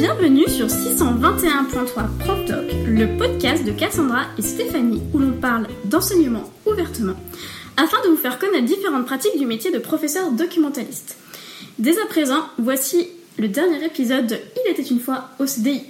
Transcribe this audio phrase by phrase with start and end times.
[0.00, 6.44] Bienvenue sur 621.3 Prof Doc, le podcast de Cassandra et Stéphanie où l'on parle d'enseignement
[6.64, 7.16] ouvertement
[7.76, 11.18] afin de vous faire connaître différentes pratiques du métier de professeur documentaliste.
[11.78, 15.82] Dès à présent, voici le dernier épisode de Il était une fois au CDI.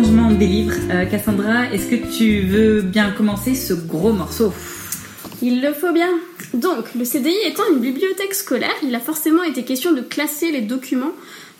[0.00, 4.50] Des livres euh, Cassandra, est-ce que tu veux bien commencer ce gros morceau?
[5.42, 6.08] Il le faut bien.
[6.54, 10.62] Donc, le CDI étant une bibliothèque scolaire, il a forcément été question de classer les
[10.62, 11.12] documents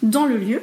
[0.02, 0.62] dans le lieu.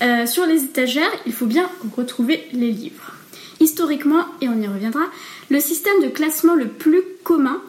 [0.00, 3.12] Euh, sur les étagères, il faut bien retrouver les livres.
[3.60, 5.04] Historiquement, et on y reviendra,
[5.50, 7.60] le système de classement le plus commun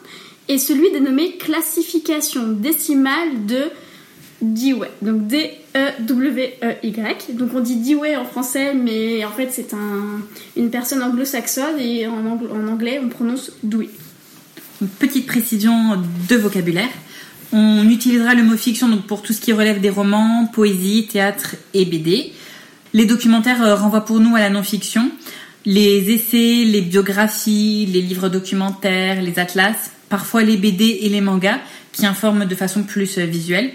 [0.48, 3.64] est celui dénommé classification décimale de
[4.42, 6.16] Donc D-E-W-E-Y.
[7.36, 10.22] Donc on dit Dewey en français, mais en fait c'est un,
[10.56, 12.26] une personne anglo-saxonne et en,
[12.68, 13.90] anglais on prononce Dewey.
[15.00, 16.90] Petite précision de vocabulaire.
[17.54, 21.56] On utilisera le mot fiction donc pour tout ce qui relève des romans, poésie, théâtre
[21.74, 22.34] et BD.
[22.94, 25.12] Les documentaires euh, renvoient pour nous à la non-fiction.
[25.66, 31.60] Les essais, les biographies, les livres documentaires, les atlas, parfois les BD et les mangas
[31.96, 33.72] qui informent de façon plus euh, visuelle.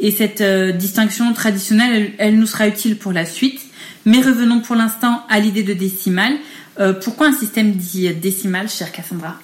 [0.00, 3.60] Et cette euh, distinction traditionnelle, elle, nous sera utile pour la suite.
[4.06, 6.34] Mais revenons pour l'instant à l'idée de décimale.
[7.02, 9.36] pourquoi un système dit décimal, chère Cassandra?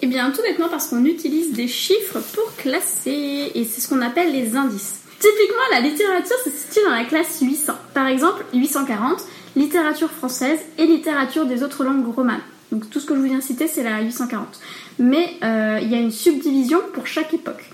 [0.00, 4.00] Eh bien, tout bêtement parce qu'on utilise des chiffres pour classer, et c'est ce qu'on
[4.00, 5.00] appelle les indices.
[5.18, 7.74] Typiquement, la littérature se situe dans la classe 800.
[7.92, 9.18] Par exemple, 840,
[9.56, 12.40] littérature française et littérature des autres langues romanes.
[12.72, 14.60] Donc tout ce que je vous viens de citer, c'est la 840.
[14.98, 17.70] Mais euh, il y a une subdivision pour chaque époque.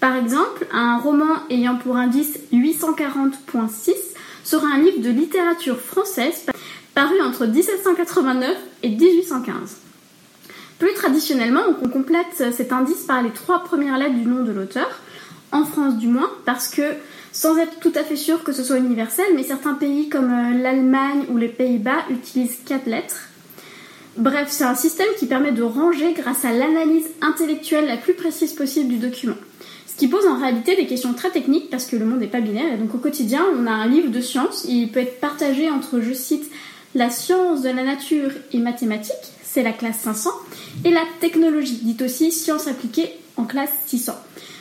[0.00, 3.92] Par exemple, un roman ayant pour indice 840.6
[4.44, 6.46] sera un livre de littérature française
[6.94, 9.76] paru entre 1789 et 1815.
[10.78, 14.88] Plus traditionnellement, on complète cet indice par les trois premières lettres du nom de l'auteur,
[15.52, 16.94] en France du moins, parce que
[17.32, 20.62] sans être tout à fait sûr que ce soit universel, mais certains pays comme euh,
[20.62, 23.29] l'Allemagne ou les Pays-Bas utilisent quatre lettres.
[24.16, 28.52] Bref, c'est un système qui permet de ranger grâce à l'analyse intellectuelle la plus précise
[28.52, 29.36] possible du document.
[29.86, 32.40] Ce qui pose en réalité des questions très techniques parce que le monde n'est pas
[32.40, 35.70] binaire et donc au quotidien on a un livre de sciences, il peut être partagé
[35.70, 36.50] entre, je cite,
[36.94, 40.30] la science de la nature et mathématiques, c'est la classe 500,
[40.84, 44.14] et la technologie, dite aussi sciences appliquées en classe 600.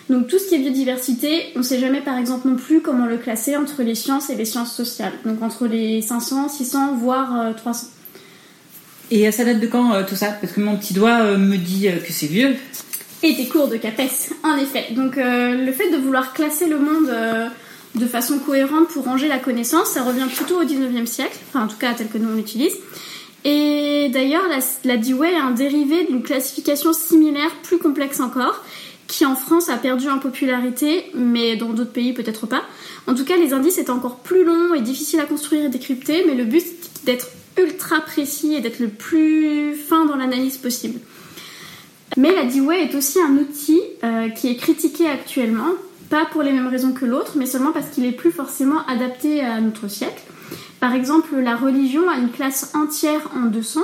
[0.10, 3.06] Donc tout ce qui est biodiversité, on ne sait jamais par exemple non plus comment
[3.06, 5.14] le classer entre les sciences et les sciences sociales.
[5.26, 7.88] Donc entre les 500, 600, voire 300.
[9.12, 11.38] Euh, et ça date de quand euh, tout ça Parce que mon petit doigt euh,
[11.38, 12.56] me dit que c'est vieux.
[13.22, 14.88] Et tes cours de CAPES, en effet.
[14.92, 17.12] Donc le fait de vouloir classer le monde
[17.96, 21.68] de façon cohérente pour ranger la connaissance, ça revient plutôt au 19e siècle, enfin en
[21.68, 22.72] tout cas tel que nous on l'utilise.
[23.44, 28.64] Et d'ailleurs, la, la Dewey est un dérivé d'une classification similaire, plus complexe encore,
[29.08, 32.64] qui en France a perdu en popularité, mais dans d'autres pays peut-être pas.
[33.06, 36.24] En tout cas, les indices étaient encore plus longs et difficiles à construire et décrypter,
[36.26, 36.64] mais le but
[37.04, 37.28] d'être
[37.60, 41.00] ultra précis et d'être le plus fin dans l'analyse possible.
[42.18, 45.74] Mais la Dewey est aussi un outil euh, qui est critiqué actuellement,
[46.10, 49.42] pas pour les mêmes raisons que l'autre, mais seulement parce qu'il est plus forcément adapté
[49.42, 50.24] à notre siècle.
[50.80, 53.82] Par exemple, la religion a une classe entière en 200,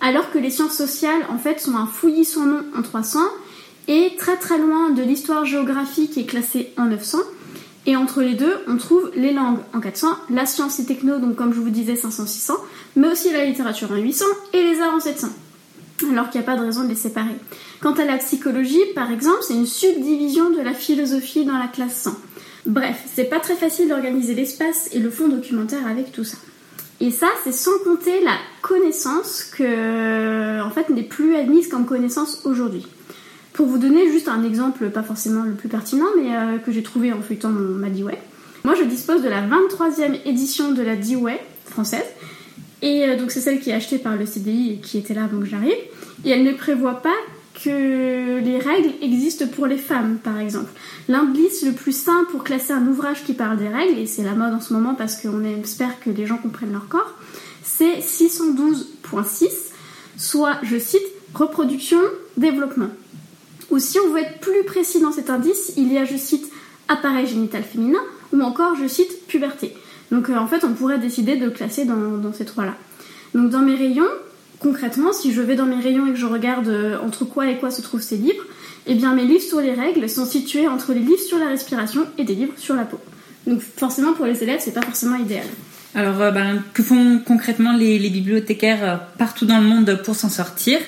[0.00, 3.20] alors que les sciences sociales, en fait, sont un fouillis son nom en 300,
[3.88, 7.18] et très très loin de l'histoire géographique qui est classée en 900.
[7.86, 11.36] Et entre les deux, on trouve les langues en 400, la science et techno, donc
[11.36, 12.52] comme je vous disais 500-600,
[12.96, 14.24] mais aussi la littérature en 800
[14.54, 15.28] et les arts en 700.
[16.10, 17.36] Alors qu'il n'y a pas de raison de les séparer.
[17.80, 22.02] Quant à la psychologie, par exemple, c'est une subdivision de la philosophie dans la classe
[22.02, 22.16] 100.
[22.66, 26.38] Bref, c'est pas très facile d'organiser l'espace et le fond documentaire avec tout ça.
[27.00, 32.40] Et ça, c'est sans compter la connaissance que, en fait, n'est plus admise comme connaissance
[32.44, 32.86] aujourd'hui.
[33.54, 36.82] Pour vous donner juste un exemple, pas forcément le plus pertinent, mais euh, que j'ai
[36.82, 38.18] trouvé en feuilletant ma Dewey.
[38.64, 42.04] Moi, je dispose de la 23e édition de la Dewey française.
[42.82, 45.24] Et euh, donc, c'est celle qui est achetée par le CDI et qui était là
[45.24, 45.76] avant que j'arrive.
[46.24, 47.14] Et elle ne prévoit pas
[47.62, 50.72] que les règles existent pour les femmes, par exemple.
[51.08, 54.34] L'indice le plus simple pour classer un ouvrage qui parle des règles, et c'est la
[54.34, 57.14] mode en ce moment parce qu'on espère que les gens comprennent leur corps,
[57.62, 59.48] c'est 612.6,
[60.16, 62.00] soit, je cite, reproduction,
[62.36, 62.88] développement.
[63.74, 66.48] Ou si on veut être plus précis dans cet indice, il y a, je cite,
[66.86, 67.98] appareil génital féminin,
[68.32, 69.74] ou encore, je cite, puberté.
[70.12, 72.76] Donc euh, en fait, on pourrait décider de classer dans, ces trois-là.
[73.34, 74.06] Donc dans mes rayons,
[74.60, 77.56] concrètement, si je vais dans mes rayons et que je regarde euh, entre quoi et
[77.56, 78.44] quoi se trouvent ces livres,
[78.86, 82.06] eh bien mes livres sur les règles sont situés entre les livres sur la respiration
[82.16, 83.00] et des livres sur la peau.
[83.48, 85.46] Donc forcément pour les élèves, c'est pas forcément idéal.
[85.96, 90.78] Alors, ben, que font concrètement les, bibliothécaires partout dans le monde pour s'en sortir?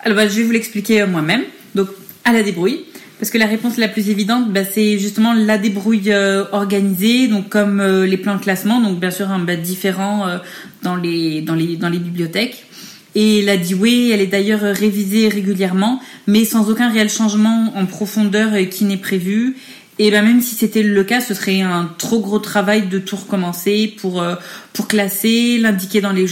[0.00, 1.42] Alors, ben, je vais vous l'expliquer moi-même.
[1.74, 1.88] Donc,
[2.24, 2.84] à la débrouille.
[3.18, 7.48] Parce que la réponse la plus évidente, bah, c'est justement la débrouille euh, organisée, donc
[7.48, 10.38] comme euh, les plans de classement, donc bien sûr un bah, différent euh,
[10.82, 12.66] dans les dans les dans les bibliothèques.
[13.14, 18.50] Et la DIWE, elle est d'ailleurs révisée régulièrement, mais sans aucun réel changement en profondeur
[18.68, 19.56] qui n'est prévu.
[20.00, 23.14] Et ben même si c'était le cas, ce serait un trop gros travail de tout
[23.14, 24.24] recommencer pour
[24.72, 26.26] pour classer, l'indiquer dans les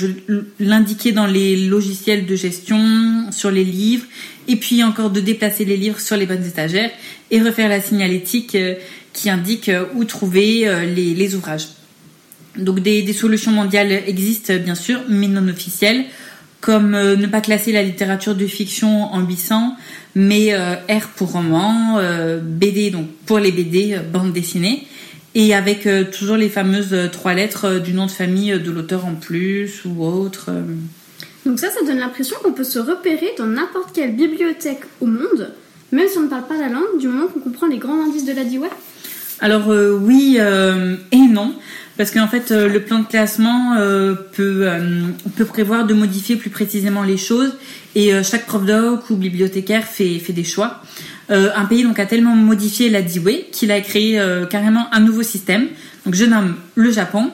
[0.59, 4.05] l'indiquer dans les logiciels de gestion, sur les livres
[4.49, 6.91] et puis encore de déplacer les livres sur les bonnes étagères
[7.31, 8.75] et refaire la signalétique euh,
[9.12, 11.69] qui indique euh, où trouver euh, les, ouvrages.
[12.56, 16.05] Donc des, solutions mondiales existent bien sûr, mais non officielles,
[16.62, 19.76] comme ne pas classer la littérature de fiction en 800,
[20.14, 22.00] mais R pour roman,
[22.43, 24.87] BD donc pour les BD, bande dessinée,
[25.35, 29.82] et avec toujours les fameuses trois lettres du nom de famille de l'auteur en plus
[29.85, 30.50] ou autre.
[31.44, 35.53] Donc ça, ça donne l'impression qu'on peut se repérer dans n'importe quelle bibliothèque au monde,
[35.91, 38.25] même si on ne parle pas la langue, du moment qu'on comprend les grands indices
[38.25, 38.69] de la DIWA
[39.43, 41.55] Alors euh, oui euh, et non.
[41.99, 43.77] Parce qu'en fait, euh, le plan de classement
[44.33, 44.67] peut,
[45.37, 47.55] peut prévoir de modifier plus précisément les choses
[47.94, 50.83] et chaque prof doc ou bibliothécaire fait, fait des choix.
[51.29, 54.19] un pays donc a tellement modifié la DIWE qu'il a créé
[54.49, 55.69] carrément un nouveau système.
[56.06, 57.31] Donc je nomme le Japon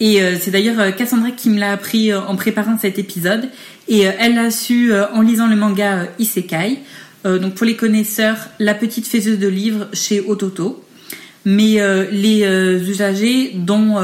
[0.00, 3.50] et euh, c'est d'ailleurs euh, Cassandra qui me l'a appris euh, en préparant cet épisode.
[3.86, 6.78] Et elle l'a su en lisant le manga Isekai.
[7.24, 10.84] donc pour les connaisseurs, la petite faiseuse de livres chez Ototo.
[11.44, 11.78] Mais
[12.12, 12.44] les
[12.86, 13.96] usagers dont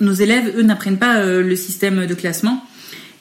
[0.00, 2.64] nos élèves, eux, n'apprennent pas le système de classement.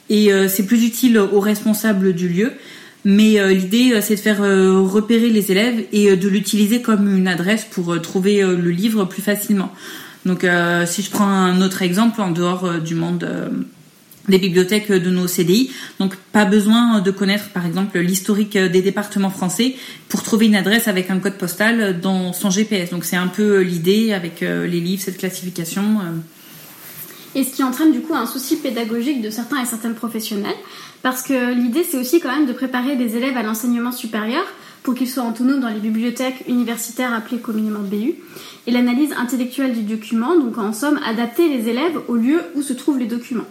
[0.10, 2.54] Et c'est plus utile aux responsables du lieu.
[3.04, 8.02] Mais l'idée, c'est de faire repérer les élèves et de l'utiliser comme une adresse pour
[8.02, 9.74] trouver le livre plus facilement.
[10.28, 13.48] Donc, euh, si je prends un autre exemple en dehors euh, du monde euh,
[14.28, 15.72] des bibliothèques de nos CDI.
[16.00, 19.76] Donc pas besoin de connaître par exemple l'historique des départements français
[20.10, 22.90] pour trouver une adresse avec un code postal dans son GPS.
[22.90, 26.00] Donc c'est un peu l'idée avec les livres, cette classification.
[27.36, 30.56] Et ce qui entraîne du coup un souci pédagogique de certains et certaines professionnels,
[31.04, 34.44] parce que l'idée c'est aussi quand même de préparer des élèves à l'enseignement supérieur
[34.84, 38.16] pour qu'ils soient autonomes dans les bibliothèques universitaires appelées communément BU,
[38.66, 42.74] et l'analyse intellectuelle du document, donc en somme adapter les élèves au lieu où se
[42.74, 43.48] trouvent les documents.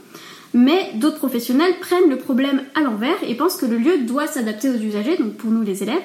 [0.57, 4.71] Mais d'autres professionnels prennent le problème à l'envers et pensent que le lieu doit s'adapter
[4.71, 6.01] aux usagers, donc pour nous les élèves,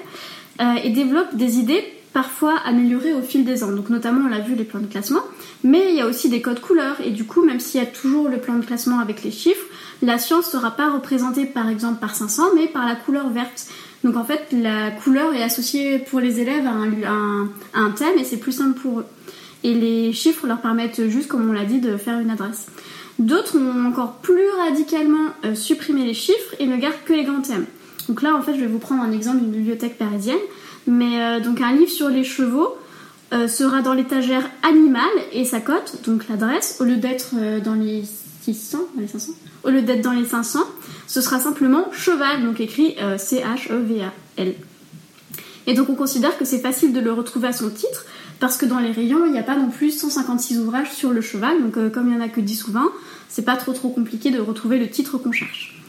[0.60, 3.72] euh, et développent des idées parfois améliorées au fil des ans.
[3.72, 5.22] Donc notamment on l'a vu les plans de classement,
[5.64, 7.88] mais il y a aussi des codes couleurs et du coup même s'il y a
[7.88, 9.66] toujours le plan de classement avec les chiffres,
[10.02, 13.68] la science ne sera pas représentée par exemple par 500 mais par la couleur verte.
[14.04, 18.36] Donc en fait, la couleur est associée pour les élèves à un, thème et c'est
[18.36, 19.06] plus simple pour eux.
[19.64, 22.66] Et les chiffres leur permettent juste, comme on l'a dit, de faire une adresse.
[23.22, 27.42] D'autres ont encore plus radicalement euh, supprimé les chiffres et ne gardent que les grands
[27.42, 27.68] thèmes.
[28.10, 30.40] Donc là, en fait, je vais vous prendre un exemple d'une bibliothèque parisienne.
[30.88, 32.76] Mais euh, donc un livre sur les chevaux
[33.32, 35.04] euh, sera dans l'étagère animale
[35.34, 38.04] et sa cote, donc l'adresse, au lieu d'être dans les
[38.42, 39.34] 600, dans les 500,
[39.66, 40.60] au lieu d'être dans les 500,
[41.06, 44.56] ce sera simplement cheval, donc écrit C-H-E-V-A-L.
[45.68, 48.06] Et donc on considère que c'est facile de le retrouver à son titre,
[48.42, 51.22] parce que dans les rayons, il n'y a pas non plus 156 ouvrages sur le
[51.22, 52.92] cheval, donc euh, comme il n'y en a que 10 ou 20,
[53.30, 55.80] c'est pas trop trop compliqué de retrouver le titre qu'on cherche.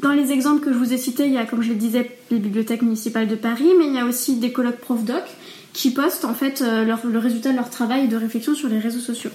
[0.00, 2.16] Dans les exemples que je vous ai cités, il y a, comme je le disais,
[2.30, 5.24] les bibliothèques municipales de Paris, mais il y a aussi des colloques prof-doc
[5.72, 8.78] qui postent en fait euh, le résultat de leur travail et de réflexion sur les
[8.78, 9.30] réseaux sociaux.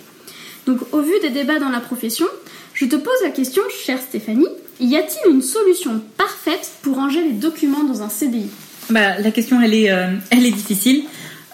[0.65, 2.25] Donc au vu des débats dans la profession,
[2.74, 4.48] je te pose la question, chère Stéphanie,
[4.80, 8.50] y a-t-il une solution parfaite pour ranger les documents dans un CDI
[8.89, 11.03] bah, La question, elle est, euh, elle est difficile.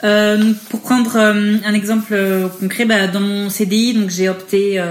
[0.03, 2.15] Euh, pour prendre euh, un exemple
[2.60, 4.81] concret, bah, dans mon CDI, donc j'ai opté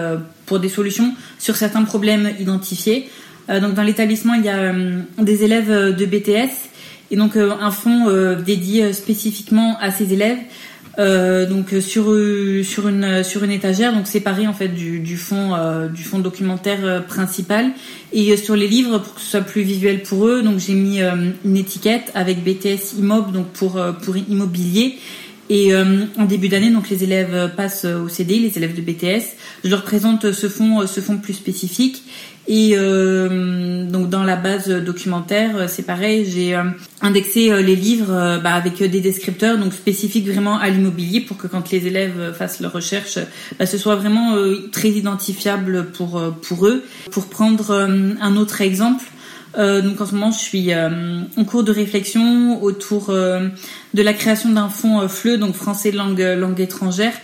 [0.46, 3.08] pour des solutions sur certains problèmes identifiés.
[3.48, 4.72] donc dans l'établissement, il y a
[5.18, 6.52] des élèves de BTS
[7.10, 8.08] et donc un fonds
[8.44, 10.38] dédié spécifiquement à ces élèves
[10.98, 14.98] euh, donc euh, sur euh, sur une sur une étagère donc séparée en fait du,
[14.98, 15.56] du fond
[15.92, 17.70] du fond documentaire principal.
[18.12, 21.00] Et sur les livres pour que ce soit plus visuel pour eux donc j'ai mis
[21.00, 24.98] une étiquette avec BTS Immob donc pour pour immobilier
[25.50, 29.34] et en début d'année, donc les élèves passent au CD, les élèves de BTS.
[29.64, 32.04] Je leur présente ce fond, ce fond plus spécifique.
[32.52, 36.64] Et euh, donc dans la base documentaire, euh, c'est pareil, j'ai euh,
[37.00, 41.70] indexé les livres bah, avec des descripteurs donc spécifiques vraiment à l'immobilier pour que quand
[41.70, 43.20] les élèves fassent leurs recherches,
[43.58, 44.34] bah, ce soit vraiment
[44.72, 46.82] très identifiable pour pour eux.
[47.12, 49.04] Pour prendre un autre exemple.
[49.56, 54.68] Donc en ce moment, je suis en cours de réflexion autour de la création d'un
[54.68, 57.14] fonds FLE, donc français langue langue étrangère,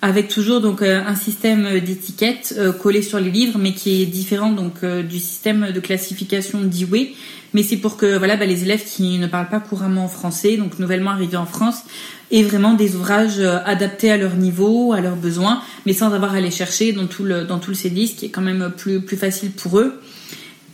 [0.00, 4.84] avec toujours donc un système d'étiquettes collé sur les livres, mais qui est différent donc
[4.84, 7.12] du système de classification d'Iway.
[7.54, 10.78] Mais c'est pour que voilà bah, les élèves qui ne parlent pas couramment français, donc
[10.78, 11.82] nouvellement arrivés en France,
[12.30, 16.40] aient vraiment des ouvrages adaptés à leur niveau, à leurs besoins, mais sans avoir à
[16.40, 19.50] les chercher dans tout le dans tout le qui est quand même plus plus facile
[19.50, 20.00] pour eux.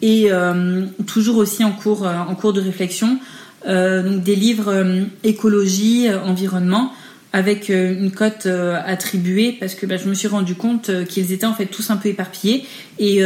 [0.00, 0.30] Et
[1.06, 3.18] toujours aussi en cours en cours de réflexion,
[3.66, 4.86] donc des livres
[5.24, 6.92] écologie, environnement
[7.32, 11.04] avec euh, une cote euh, attribuée parce que bah, je me suis rendu compte euh,
[11.04, 12.64] qu'ils étaient en fait tous un peu éparpillés.
[12.98, 13.22] Et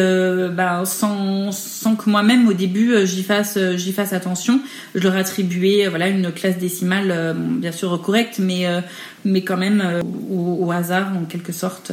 [0.55, 4.61] bah, sans, sans que moi-même au début j'y fasse j'y fasse attention
[4.95, 8.67] je leur attribuais voilà une classe décimale bien sûr correcte mais
[9.25, 9.83] mais quand même
[10.31, 11.91] au, au, hasard en quelque sorte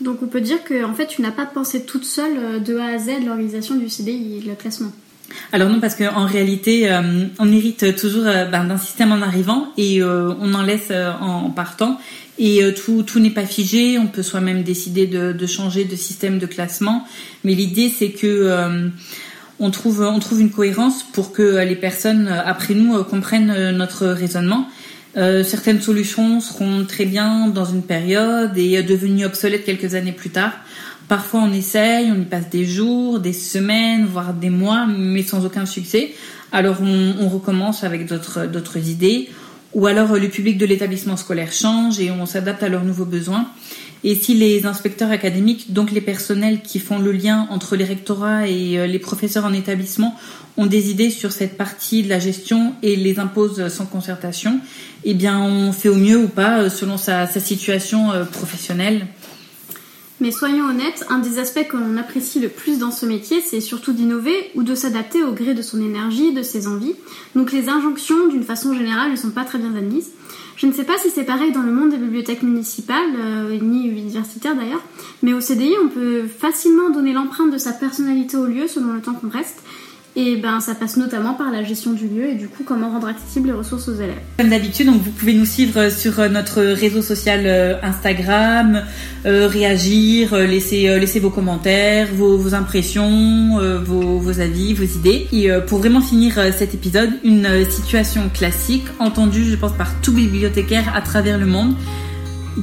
[0.00, 2.86] donc on peut dire que en fait tu n'as pas pensé toute seule de A
[2.86, 4.92] à Z l'organisation du CDI et le classement
[5.52, 9.72] alors non, parce qu'en réalité, euh, on hérite toujours euh, ben, d'un système en arrivant
[9.76, 11.98] et euh, on en laisse en, partant.
[12.40, 16.46] Et tout, n'est pas figé, on peut soi-même décider de, de, changer de système de
[16.46, 17.04] classement.
[17.42, 18.88] Mais l'idée, c'est que
[19.58, 19.70] on, on
[20.20, 24.68] trouve une cohérence pour que les personnes après nous comprennent notre raisonnement.
[25.42, 30.52] Certaines solutions seront très bien dans une période et devenues obsolètes quelques années plus tard.
[31.08, 35.46] Parfois on essaye, on y passe des jours, des semaines, voire des mois, mais sans
[35.46, 36.14] aucun succès.
[36.52, 39.28] Alors on, recommence avec d'autres idées.
[39.74, 43.48] Ou alors le public de l'établissement scolaire change et on s'adapte à leurs nouveaux besoins.
[44.04, 48.46] Et si les inspecteurs académiques, donc les personnels qui font le lien entre les rectorats
[48.46, 50.14] et euh, les professeurs en établissement,
[50.56, 54.60] ont des idées sur cette partie de la gestion et les imposent sans concertation,
[55.04, 59.06] eh bien on fait au mieux ou pas euh, selon sa situation euh, professionnelle.
[60.20, 63.60] Mais soyons honnêtes, un des aspects que l'on apprécie le plus dans ce métier, c'est
[63.60, 66.96] surtout d'innover ou de s'adapter au gré de son énergie, de ses envies.
[67.36, 70.10] Donc les injonctions, d'une façon générale, ne sont pas très bien admises.
[70.56, 73.86] Je ne sais pas si c'est pareil dans le monde des bibliothèques municipales, euh, ni
[73.86, 74.82] universitaires d'ailleurs,
[75.22, 79.00] mais au CDI, on peut facilement donner l'empreinte de sa personnalité au lieu selon le
[79.00, 79.62] temps qu'on reste.
[80.20, 83.06] Et ben, ça passe notamment par la gestion du lieu et du coup comment rendre
[83.06, 84.18] accessibles les ressources aux élèves.
[84.36, 88.82] Comme d'habitude, vous pouvez nous suivre sur euh, notre réseau social euh, Instagram,
[89.26, 95.28] euh, réagir, laisser, laisser vos commentaires, vos, impressions, vos, vos, avis, vos idées.
[95.30, 100.92] Et pour vraiment finir cet épisode, une situation classique entendue, je pense, par tout bibliothécaire
[100.96, 101.74] à travers le monde,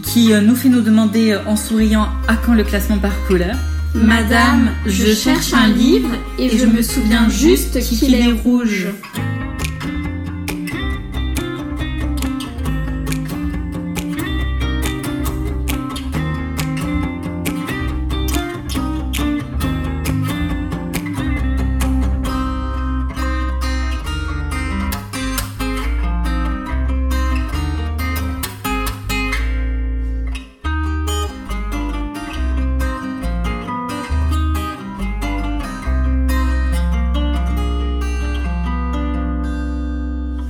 [0.03, 3.55] qui nous fait nous demander en souriant à quand le classement par couleur.
[3.95, 8.87] Madame, je cherche un livre et je me souviens juste qu'il est rouge.